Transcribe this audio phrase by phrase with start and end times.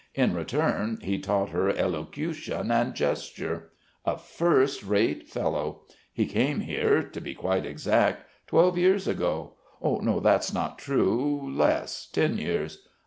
[0.15, 3.69] In return he taught her elocution and gesture.
[4.03, 5.83] A first rate fellow!
[6.11, 7.03] He came here...
[7.03, 8.25] to be quite exact...
[8.47, 9.57] twelve years ago....
[9.79, 11.47] No, that's not true....
[11.55, 12.81] Less, ten years....